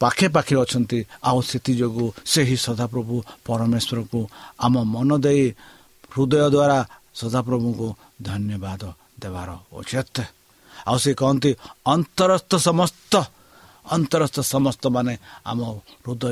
[0.00, 4.20] ପାଖେ ପାଖେ ଅଛନ୍ତି ଆଉ ସେଥିଯୋଗୁଁ ସେହି ସଦାପ୍ରଭୁ ପରମେଶ୍ୱରକୁ
[4.64, 5.44] ଆମ ମନ ଦେଇ
[6.12, 6.78] ହୃଦୟ ଦ୍ୱାରା
[7.20, 7.88] ସଦାପ୍ରଭୁଙ୍କୁ
[8.22, 8.82] ଧନ୍ୟବାଦ
[9.22, 10.16] ଦେବାର ଉଚିତ।
[10.88, 11.50] ଆଉ ସେ କହନ୍ତି
[11.92, 13.12] ଅନ୍ତରସ୍ଥ ସମସ୍ତ
[13.86, 15.14] ଅନ୍ତରସ୍ଥ ସମସ୍ତ ମାନେ
[15.50, 15.60] ଆମ
[16.04, 16.24] ହୃଦୟ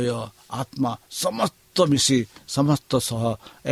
[0.60, 0.90] ଆତ୍ମା
[1.22, 2.18] ସମସ୍ତ ମିଶି
[2.56, 3.22] ସମସ୍ତ ସହ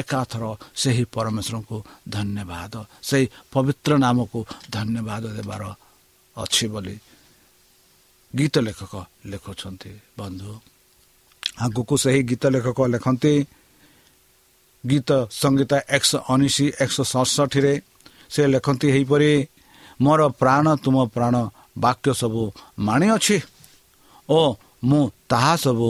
[0.01, 0.45] ଏକାଥର
[0.83, 1.77] ସେହି ପରମେଶ୍ୱରଙ୍କୁ
[2.14, 2.75] ଧନ୍ୟବାଦ
[3.09, 4.40] ସେହି ପବିତ୍ର ନାମକୁ
[4.77, 5.62] ଧନ୍ୟବାଦ ଦେବାର
[6.37, 6.97] ଅଛି ବୋଲି
[8.35, 8.95] ଗୀତ ଲେଖକ
[9.31, 10.53] ଲେଖୁଛନ୍ତି। ବନ୍ଧୁ
[11.64, 13.35] ଆଗକୁ ସେହି ଗୀତ ଲେଖକ ଲେଖନ୍ତି
[14.85, 17.75] ଗୀତ ସଙ୍ଗୀତ ଏକଶହ ଉଣେଇଶ ଏକଶହ ସତଷଠିରେ
[18.33, 19.31] ସେ ଲେଖନ୍ତି ଏହିପରି
[20.05, 21.35] ମୋର ପ୍ରାଣ ତୁମ ପ୍ରାଣ
[21.85, 22.43] ବାକ୍ୟ ସବୁ
[22.87, 23.37] ମାଣି ଅଛି
[24.29, 24.40] ଓ
[24.88, 25.88] ମୁଁ ତାହା ସବୁ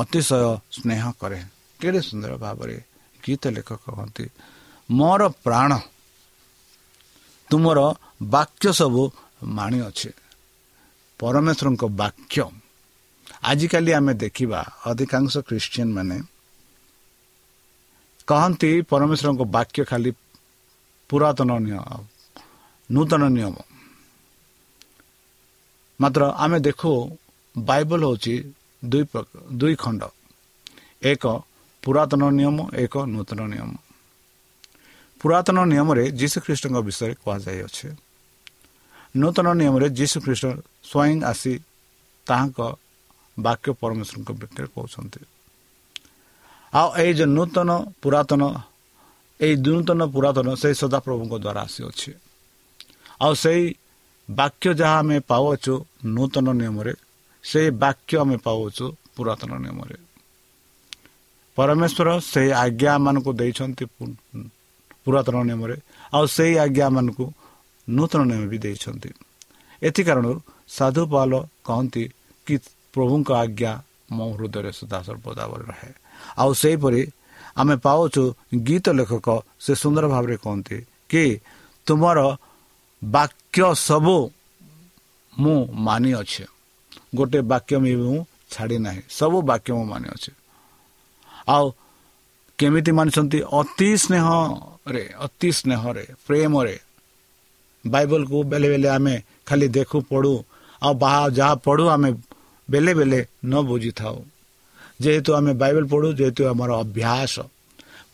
[0.00, 0.40] ଅତିଶୟ
[0.76, 1.40] ସ୍ନେହ କରେ।
[1.80, 2.76] କେଡ଼େ ସୁନ୍ଦର ଭାବରେ
[3.20, 4.24] ଗୀତ ଲେଖକ କହନ୍ତି
[4.88, 5.70] ମୋର ପ୍ରାଣ
[7.50, 7.78] ତୁମର
[8.32, 9.02] ବାକ୍ୟ ସବୁ
[9.56, 10.10] ମାଣି ଅଛି
[11.20, 12.36] ପରମେଶ୍ୱରଙ୍କ ବାକ୍ୟ
[13.42, 16.18] ଆଜିକାଲି ଆମେ ଦେଖିବା ଅଧିକାଂଶ ଖ୍ରୀଷ୍ଟିଆନ ମାନେ
[18.28, 20.10] କହନ୍ତି ପରମେଶ୍ୱରଙ୍କ ବାକ୍ୟ ଖାଲି
[21.10, 21.50] ପୁରାତନ
[22.90, 23.56] ନୂତନ ନିୟମ
[26.00, 26.90] ମାତ୍ର ଆମେ ଦେଖୁ
[27.54, 28.34] ବାଇବଲ ହେଉଛି
[28.82, 29.04] ଦୁଇ
[29.56, 30.02] ଦୁଇ ଖଣ୍ଡ
[31.02, 31.24] ଏକ
[31.86, 33.70] ପୁରାତନ ନିୟମ ଏକ ନୂତନ ନିୟମ।
[35.20, 37.86] ପୁରାତନ ନିୟମରେ ଯୀଶୁଖ୍ରୀଷ୍ଟଙ୍କ ବିଷୟରେ କୁହାଯାଇଅଛି।
[39.16, 40.44] ନୂତନ ନିୟମରେ ଯୀଶୁଖ୍ରୀଷ୍ଟ
[40.90, 41.52] ସ୍ୱୟଂ ଆସି
[42.26, 42.58] ତାହାଙ୍କ
[43.36, 45.20] ବାକ୍ୟ ପରମେଶ୍ୱରଙ୍କ ବ୍ୟକ୍ତିରେ କହୁଛନ୍ତି।
[46.72, 47.70] ଆଉ ଏଇ ଯେଉଁ ନୂତନ
[48.02, 48.42] ପୁରାତନ
[49.40, 52.10] ଏଇ ନୂତନ ପୁରାତନ ସେଇ ସଦାପ୍ରଭୁଙ୍କ ଦ୍ୱାରା ଆସିଅଛି।
[53.20, 53.62] ଆଉ ସେଇ
[54.28, 56.94] ବାକ୍ୟ ଯାହା ଆମେ ପାଉଅଛୁ ନୂତନ ନିୟମରେ
[57.44, 60.05] ସେଇ ବାକ୍ୟ ଆମେ ପାଉଅଛୁ ପୁରାତନ ନିୟମରେ।
[61.56, 63.84] ପରମେଶ୍ୱର ସେଇ ଆଜ୍ଞାମାନଙ୍କୁ ଦେଇଛନ୍ତି
[65.04, 65.76] ପୁରାତନ ନିୟମରେ।
[66.16, 67.24] ଆଉ ସେଇ ଆଜ୍ଞାମାନଙ୍କୁ
[67.88, 69.10] ନୂତନ ନିୟମ ବି ଦେଇଛନ୍ତି।
[69.82, 70.38] ଏଥି କାରଣରୁ
[70.68, 71.32] ସାଧୁ ପାଲ
[71.66, 72.04] କହନ୍ତି
[72.46, 72.54] କି
[72.94, 73.72] ପ୍ରଭୁଙ୍କ ଆଜ୍ଞା
[74.16, 75.90] ମୋ ହୃଦୟରେ ସଦାସର୍ବଦା ରହେ।
[76.42, 77.02] ଆଉ ସେହିପରି
[77.56, 78.22] ଆମେ ପାଉଛୁ
[78.66, 79.28] ଗୀତ ଲେଖକ
[79.64, 80.78] ସେ ସୁନ୍ଦର ଭାବରେ କହନ୍ତି
[81.10, 81.24] କି
[81.86, 82.18] ତୁମର
[83.02, 84.16] ବାକ୍ୟ ସବୁ
[85.32, 86.44] ମୁଁ ମାନି ଅଛି
[87.16, 88.18] ଗୋଟେ ବାକ୍ୟ ବି ମୁଁ
[88.52, 90.30] ଛାଡ଼ି ନାହିଁ ସବୁ ବାକ୍ୟ ମୁଁ ମାନି ଅଛି
[91.46, 91.64] ଆଉ
[92.58, 93.38] କେମିତି ମାନିଛନ୍ତି?
[93.60, 96.76] ଅତି ସ୍ନେହରେ ଅତି ସ୍ନେହରେ ପ୍ରେମରେ।
[97.84, 99.14] ବାଇବଲକୁ ବେଲେ ବେଲେ ଆମେ
[99.46, 100.34] ଖାଲି ଦେଖୁ ପଢ଼ୁ।
[100.82, 102.10] ଆଉ ବାହା ଯାହା ପଢ଼ୁ ଆମେ
[102.68, 104.18] ବେଲେ ବେଲେ ନ ବୁଝିଥାଉ।
[105.00, 107.34] ଯେହେତୁ ଆମେ ବାଇବେଲ ପଢ଼ୁ ଯେହେତୁ ଆମର ଅଭ୍ୟାସ।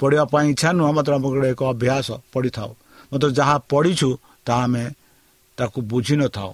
[0.01, 2.71] ପଢ଼ିବା ପାଇଁ ଇଚ୍ଛା ନୁହଁ ମାତ୍ର ଆମ ଗୋଟେ ଏକ ଅଭ୍ୟାସ ପଢ଼ିଥାଉ।
[3.13, 4.09] ମାତ୍ର ଯାହା ପଢ଼ିଛୁ
[4.47, 4.85] ତାହା ଆମେ
[5.59, 6.51] ତାକୁ ବୁଝିନଥାଉ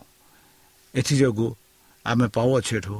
[0.95, 1.49] ଏଥିଯୋଗୁଁ
[2.05, 2.97] ଆମେ ପାଉଅଛୁ ଏଠୁ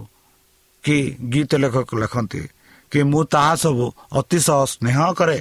[0.85, 0.97] କି
[1.33, 2.43] ଗୀତ ଲେଖକ ଲେଖନ୍ତି
[2.91, 3.87] କି ମୁଁ ତାହା ସବୁ
[4.19, 5.39] ଅତିଶୟ ସ୍ନେହ କରେ।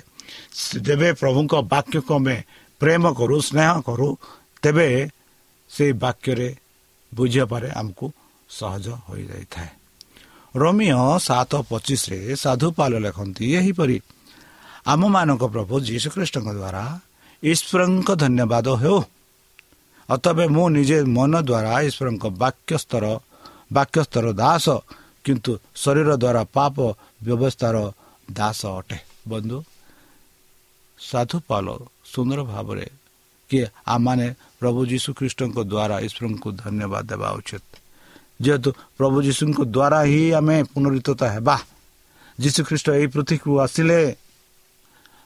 [0.85, 2.37] ଯେବେ ପ୍ରଭୁଙ୍କ ବାକ୍ୟକୁ ଆମେ
[2.81, 4.07] ପ୍ରେମ କରୁ ସ୍ନେହ କରୁ
[4.63, 4.87] ତେବେ
[5.71, 6.49] ସେଇ ବାକ୍ୟରେ
[7.11, 8.05] ବୁଝିବା ପରେ ଆମକୁ
[8.49, 9.71] ସହଜ ହୋଇଯାଇଥାଏ।
[10.55, 13.97] ରୋମିଓ ସାତ ପଚିଶରେ ସାଧୁପାଲ ଲେଖନ୍ତି ଏହିପରି
[14.93, 16.83] ଆମମାନଙ୍କ ପ୍ରଭୁ ଯୀଶୁଖ୍ରୀଷ୍ଟଙ୍କ ଦ୍ୱାରା
[17.43, 18.99] ଈଶ୍ୱରଙ୍କ ଧନ୍ୟବାଦ ହେଉ।
[20.09, 23.05] ଅତବେ ମୁଁ ନିଜେ ମନ ଦ୍ୱାରା ଈଶ୍ୱରଙ୍କ ବାକ୍ୟସ୍ତର
[23.75, 24.65] ବାକ୍ୟସ୍ତର ଦାସ
[25.27, 25.51] କିନ୍ତୁ
[25.83, 26.75] ଶରୀର ଦ୍ୱାରା ପାପ
[27.25, 27.75] ବ୍ୟବସ୍ଥାର
[28.37, 29.57] ଦାସ ଅଟେ। ବନ୍ଧୁ
[30.99, 31.65] ସାଧୁପାଲ
[32.13, 32.87] ସୁନ୍ଦର ଭାବରେ
[33.49, 33.57] କି
[33.93, 34.27] ଆମମାନେ
[34.59, 37.65] ପ୍ରଭୁ ଯୀଶୁଖ୍ରୀଷ୍ଟଙ୍କ ଦ୍ୱାରା ଈଶ୍ୱରଙ୍କୁ ଧନ୍ୟବାଦ ଦେବା ଉଚିତ।
[38.43, 41.57] ଯେହେତୁ ପ୍ରଭୁ ଯୀଶୁଙ୍କ ଦ୍ୱାରା ହିଁ ଆମେ ପୁନରୁତ ହେବା।
[42.37, 43.99] ଯୀଶୁଖ୍ରୀଷ୍ଟ ଏହି ପୃଥିବୀକୁ ଆସିଲେ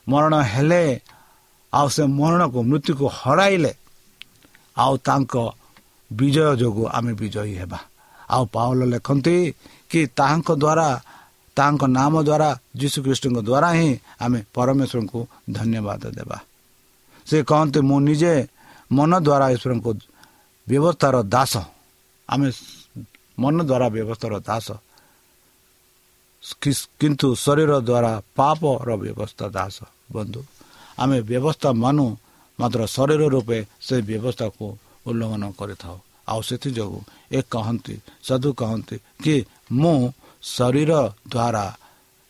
[0.08, 0.84] ମରଣ ହେଲେ
[1.74, 3.74] ଆଉ ସେ ମରଣକୁ ମୃତ୍ୟୁକୁ ହରାଇଲେ
[4.84, 5.34] ଆଉ ତାଙ୍କ
[6.12, 7.80] ବିଜୟ ଯୋଗୁଁ ଆମେ ବିଜୟୀ ହେବା।
[8.34, 9.36] ଆଉ ପାଉଲ ଲେଖନ୍ତି
[9.92, 10.88] କି ତାହାଙ୍କ ଦ୍ୱାରା
[11.58, 12.50] ତାଙ୍କ ନାମ ଦ୍ୱାରା
[12.80, 13.92] ଯୀଶୁଖ୍ରୀଷ୍ଟଙ୍କ ଦ୍ୱାରା ହିଁ
[14.24, 15.20] ଆମେ ପରମେଶ୍ୱରଙ୍କୁ
[15.52, 16.38] ଧନ୍ୟବାଦ ଦେବା
[17.28, 18.34] ସେ କହନ୍ତି ମୁଁ ନିଜେ
[18.92, 19.88] ମନ ଦ୍ୱାରା ଈଶ୍ୱରଙ୍କ
[20.68, 21.54] ବ୍ୟବସ୍ଥାର ଦାସ
[22.30, 22.48] ଆମେ
[23.38, 24.68] ମନ ଦ୍ୱାରା ବ୍ୟବସ୍ଥାର ଦାସ
[27.00, 29.78] କିନ୍ତୁ ଶରୀର ଦ୍ୱାରା ପାପର ବ୍ୟବସ୍ଥା ଦାସ
[30.12, 30.42] ବନ୍ଧୁ
[30.98, 32.06] ଆମେ ବ୍ୟବସ୍ଥା ମାନୁ
[32.60, 34.66] ମାତ୍ର ଶରୀର ରୂପେ ସେ ବ୍ୟବସ୍ଥାକୁ
[35.08, 37.02] ଉଲ୍ଲଂଘନ କରିଥାଉ ଆଉ ସେଥିଯୋଗୁଁ
[37.32, 39.36] ଏ କହନ୍ତି ସାଧୁ କହନ୍ତି କି
[39.72, 39.98] ମୁଁ
[40.54, 40.92] ଶରୀର
[41.28, 41.66] ଦ୍ୱାରା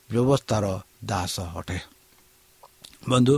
[0.09, 0.65] ବ୍ୟବସ୍ଥାର
[1.09, 1.77] ଦାସ ଅଟେ।
[3.09, 3.35] ବନ୍ଧୁ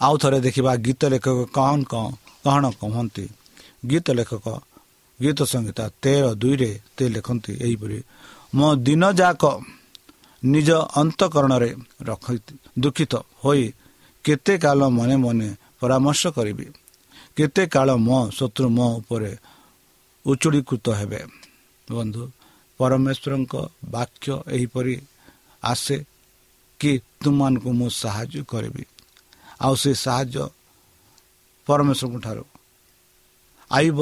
[0.00, 1.78] ଆଉ ଥରେ ଦେଖିବା ଗୀତ ଲେଖକ କଣ
[2.44, 3.24] କଣ କହନ୍ତି?
[3.90, 4.46] ଗୀତ ଲେଖକ
[5.20, 7.98] ଗୀତ ସଂହିତା ତେର ଦୁଇରେ ସେ ଲେଖନ୍ତି ଏହିପରି
[8.54, 9.42] ମୋ ଦିନ ଯାକ
[10.42, 10.70] ନିଜ
[11.00, 11.70] ଅନ୍ତଃକରଣରେ
[12.08, 12.24] ରଖ
[12.78, 13.64] ଦୁଃଖିତ ହୋଇ
[14.24, 15.48] କେତେ କାଳ ମନେ ମନେ
[15.80, 16.66] ପରାମର୍ଶ କରିବି
[17.36, 19.32] କେତେ କାଳ ମୋ ଶତ୍ରୁ ମୋ ଉପରେ
[20.24, 21.20] ଉଚୁଡ଼ିକୃତ ହେବେ।
[21.88, 22.22] ବନ୍ଧୁ
[22.78, 24.94] ପରମେଶ୍ୱରଙ୍କ ବାକ୍ୟ ଏହିପରି
[25.62, 25.96] ଆସେ
[26.80, 26.92] କି
[27.24, 28.84] ତୁମମାନଙ୍କୁ ମୁଁ ସାହାଯ୍ୟ କରିବି।
[29.60, 30.44] ଆଉ ସେ ସାହାଯ୍ୟ
[31.66, 32.44] ପରମେଶ୍ୱରଙ୍କ ଠାରୁ।
[33.70, 33.98] ଆଇବ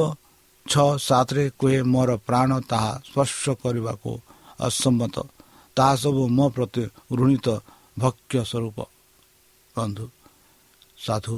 [0.66, 4.10] ଛଅ ସାତରେ କୁହେ ମୋର ପ୍ରାଣ ତାହା ସ୍ପର୍ଶ କରିବାକୁ
[4.60, 5.16] ଅସମ୍ମତ।
[5.76, 6.82] ତାହା ସବୁ ମୋ ପ୍ରତି
[7.12, 7.48] ଋଣିତ
[7.98, 8.78] ଭକ୍ଷ୍ୟ ସ୍ୱରୂପ।
[9.74, 10.06] ବନ୍ଧୁ
[10.98, 11.37] ସାଧୁ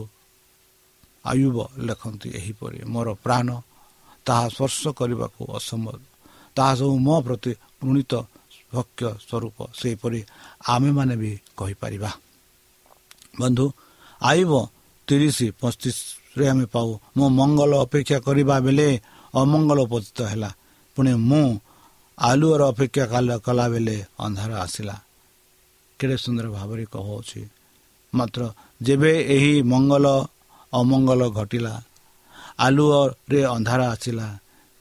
[1.24, 3.48] ଆୟୁବ ଲେଖନ୍ତି ଏହିପରି ମୋର ପ୍ରାଣ
[4.26, 6.00] ତାହା ସ୍ପର୍ଶ କରିବାକୁ ଅସମ୍ଭବ
[6.56, 7.52] ତାହା ସବୁ ମୋ ପ୍ରତି
[7.84, 8.12] ଋଣିତ
[8.74, 10.20] ଭକ୍ଷ୍ୟ ସ୍ୱରୂପ ସେହିପରି
[10.68, 12.10] ଆମେମାନେ ବି କହିପାରିବା।
[13.40, 13.66] ବନ୍ଧୁ
[14.22, 14.52] ଆଇବ
[15.08, 18.88] ତିରିଶ ପଚିଶରେ ଆମେ ପାଉ। ମୁଁ ମଙ୍ଗଳ ଅପେକ୍ଷା କରିବା ବେଳେ
[19.34, 20.50] ଅମଙ୍ଗଳ ଉପସ୍ଥିତ ହେଲା।
[20.96, 21.46] ପୁଣି ମୁଁ
[22.18, 23.04] ଆଲୁଅର ଅପେକ୍ଷା
[23.44, 24.96] କଲା ବେଳେ ଅନ୍ଧାର ଆସିଲା।
[26.00, 27.40] କେଡ଼େ ସୁନ୍ଦର ଭାବରେ କହୁଅଛି।
[28.14, 28.40] ମାତ୍ର
[28.82, 30.06] ଯେବେ ଏହି ମଙ୍ଗଳ
[30.72, 31.74] ଅମଙ୍ଗଳ ଘଟିଲା
[32.58, 34.26] ଆଲୁଅରେ ଅନ୍ଧାର ଆସିଲା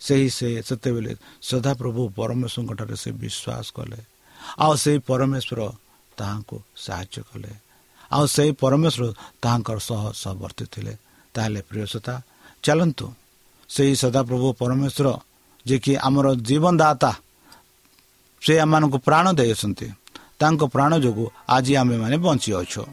[0.06, 1.14] ସେହି ସେ ସେତେବେଳେ
[1.50, 4.00] ସଦାପ୍ରଭୁ ପରମେଶ୍ୱରଙ୍କଠାରେ ସେ ବିଶ୍ୱାସ କଲେ।
[4.64, 5.60] ଆଉ ସେହି ପରମେଶ୍ୱର
[6.18, 7.52] ତାହାଙ୍କୁ ସାହାଯ୍ୟ କଲେ।
[8.12, 9.04] ଆଉ ସେହି ପରମେଶ୍ୱର
[9.44, 10.94] ତାହାଙ୍କର ସହ ସହବର୍ତ୍ତୀ ଥିଲେ।
[11.36, 12.14] ତାହେଲେ ପ୍ରିୟସତା
[12.64, 13.08] ଚାଲନ୍ତୁ।
[13.70, 15.08] ସେହି ସଦାପ୍ରଭୁ ପରମେଶ୍ୱର
[15.66, 17.12] ଯିଏକି ଆମର ଜୀବନଦାତା
[18.42, 19.88] ସେ ଆମମାନଙ୍କୁ ପ୍ରାଣ ଦେଇଅଛନ୍ତି
[20.40, 22.84] ତାଙ୍କ ପ୍ରାଣ ଯୋଗୁଁ ଆଜି ଆମେମାନେ ବଞ୍ଚିଅଛୁ।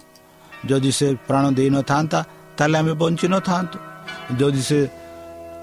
[0.66, 2.20] ଯଦି ସେ ପ୍ରାଣ ଦେଇନଥାନ୍ତା
[2.56, 3.78] ତାହେଲେ ଆମେ ବଞ୍ଚି ନଥାନ୍ତୁ।
[4.40, 4.78] ଯଦି ସେ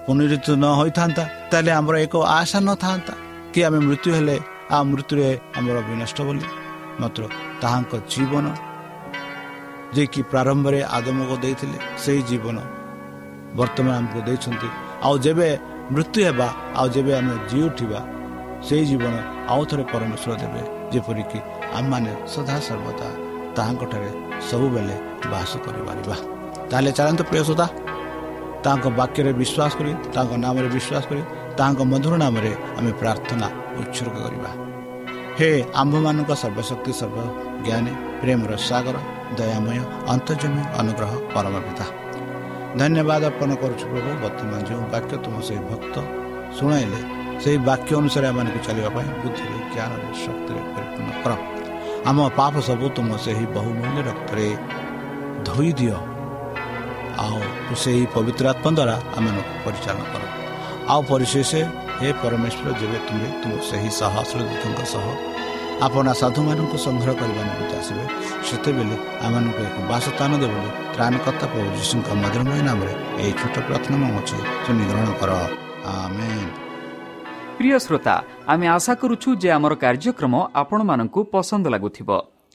[0.09, 3.13] ପୁନରୁତ ନ ହୋଇଥାନ୍ତା ତାହେଲେ ଆମର ଏକ ଆଶା ନଥାନ୍ତା
[3.53, 4.37] କି ଆମେ ମୃତ୍ୟୁ ହେଲେ
[4.75, 6.45] ଆଉ ମୃତ୍ୟୁରେ ଆମର ବିନଷ୍ଟ ବୋଲି।
[7.01, 7.21] ମାତ୍ର
[7.61, 8.45] ତାହାଙ୍କ ଜୀବନ
[9.93, 12.57] ଯିଏକି ପ୍ରାରମ୍ଭରେ ଆଦମକୁ ଦେଇଥିଲେ ସେହି ଜୀବନ
[13.59, 14.67] ବର୍ତ୍ତମାନ ଆମକୁ ଦେଇଛନ୍ତି।
[15.05, 15.47] ଆଉ ଯେବେ
[15.93, 16.47] ମୃତ୍ୟୁ ହେବା
[16.79, 17.99] ଆଉ ଯେବେ ଆମେ ଜି ଉଠିବା
[18.65, 19.13] ସେହି ଜୀବନ
[19.53, 20.61] ଆଉ ଥରେ ପରମେଶ୍ୱର ଦେବେ
[20.93, 21.39] ଯେପରିକି
[21.77, 23.07] ଆମମାନେ ସଦାସର୍ବଦା
[23.57, 24.09] ତାହାଙ୍କଠାରେ
[24.49, 24.95] ସବୁବେଳେ
[25.31, 26.15] ବାସ କରିପାରିବା।
[26.69, 27.65] ତାହେଲେ ଚାଲନ୍ତୁ ପ୍ରିୟ ସଦା
[28.65, 31.21] ତାଙ୍କ ବାକ୍ୟରେ ବିଶ୍ୱାସ କରି ତାଙ୍କ ନାମରେ ବିଶ୍ୱାସ କରି
[31.59, 33.47] ତାଙ୍କ ମଧୁର ନାମରେ ଆମେ ପ୍ରାର୍ଥନା
[33.81, 34.51] ଉତ୍ସର୍ଗ କରିବା
[35.37, 35.49] ହେ
[35.81, 38.97] ଆମ୍ଭମାନଙ୍କ ସର୍ବଶକ୍ତି ସର୍ବଜ୍ଞାନୀ ପ୍ରେମର ସାଗର
[39.37, 39.79] ଦୟାମୟ
[40.13, 41.85] ଅନ୍ତର୍ଜମୀ ଅନୁଗ୍ରହ ପରମ ପିତା
[42.79, 45.95] ଧନ୍ୟବାଦ ଅର୍ପଣ କରୁଛୁ ପ୍ରଭୁ ବର୍ତ୍ତମାନ ଯେଉଁ ବାକ୍ୟ ତୁମ ସେହି ଭକ୍ତ
[46.57, 46.99] ଶୁଣାଇଲେ
[47.43, 51.31] ସେହି ବାକ୍ୟ ଅନୁସାରେ ଆମମାନଙ୍କୁ ଚାଲିବା ପାଇଁ ବୁଦ୍ଧିରେ ଜ୍ଞାନରେ ଶକ୍ତିରେ ପରିପୂର୍ଣ୍ଣ କର
[52.09, 54.47] ଆମ ପାପ ସବୁ ତୁମ ସେହି ବହୁମୂଲ୍ୟ ରକ୍ତରେ
[55.47, 55.97] ଧୋଇ ଦିଅ
[57.23, 57.39] ଆଉ
[57.83, 60.23] ସେହି ପବିତ୍ର ଆତ୍ମା ଦ୍ୱାରା ଆମମାନଙ୍କୁ ପରିଚାଳନା କର।
[60.91, 61.51] ଆଉ ପରିଶେଷ
[61.99, 65.05] ହେ ପରମେଶ୍ୱର ଯେବେ ତୁମେ ତୁମ ସେହି ସହସ୍ରଦୂତଙ୍କ ସହ
[65.85, 68.03] ଆପଣ ସାଧୁମାନଙ୍କୁ ସଂଗ୍ରହ କରିବା ନିମନ୍ତେ ଆସିବେ
[68.47, 74.37] ସେତେବେଳେ ଆମମାନଙ୍କୁ ଏକ ବାସସ୍ଥାନ ଦେବ ବୋଲି ତ୍ରାଣକର୍ତ୍ତା ପ୍ରଭୁ ଯୀଶୁଙ୍କ ମଧୁରମୟ ନାମରେ ଏହି ଛୋଟ ପ୍ରାର୍ଥନା ମଙ୍ଗୁଛୁ
[74.65, 75.31] ତୁମେ ଗ୍ରହଣ କର।
[75.93, 76.31] ଆମେ
[77.57, 78.15] ପ୍ରିୟ ଶ୍ରୋତା
[78.51, 82.09] ଆମେ ଆଶା କରୁଛୁ ଯେ ଆମର କାର୍ଯ୍ୟକ୍ରମ ଆପଣମାନଙ୍କୁ ପସନ୍ଦ ଲାଗୁଥିବ।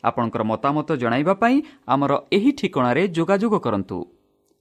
[0.04, 1.56] ଆପଣଙ୍କର ମତାମତ ଜଣାଇବା ପାଇଁ
[1.92, 3.98] ଆମର ଏହି ଠିକଣାରେ ଯୋଗାଯୋଗ କରନ୍ତୁ।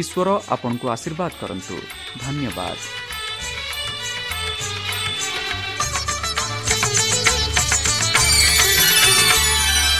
[0.00, 1.76] ଈଶ୍ୱର ଆପଣଙ୍କୁ ଆଶୀର୍ବାଦ କରନ୍ତୁ
[2.22, 2.78] ଧନ୍ୟବାଦ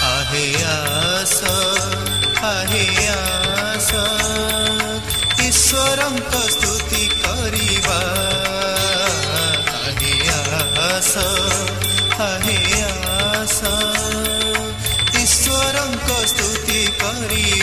[0.07, 1.41] ଆହେ ଆସ
[2.49, 3.91] ଆହେ ଆସ
[5.47, 8.01] ଈଶ୍ୱରଙ୍କ ସ୍ତୁତି କରିବା
[9.81, 10.15] ଆହେ
[10.89, 11.15] ଆସ
[12.27, 12.59] ଆହେ
[13.13, 13.61] ଆସ
[15.23, 17.54] ଈଶ୍ୱରଙ୍କ ସ୍ତୁତି କରିବା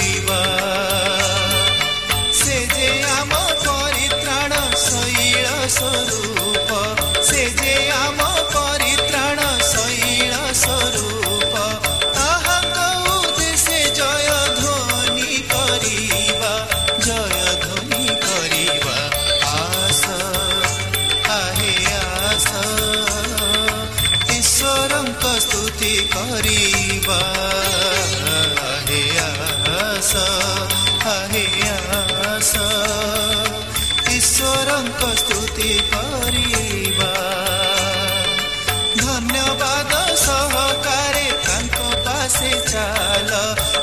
[39.02, 43.32] ଧନ୍ୟବାଦ ସହକାରେ ତାଙ୍କ ପାଶେ ଚାଲ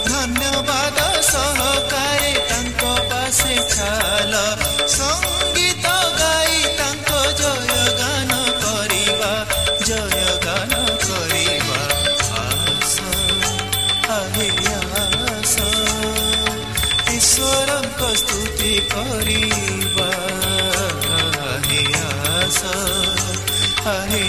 [0.06, 1.07] ଧନ୍ୟବାଦ
[18.98, 20.08] ସ୍ତୁତି କରିବା
[21.46, 21.82] ଆହେ
[22.30, 22.62] ଆସ
[23.86, 24.27] ଆହେ ଆସ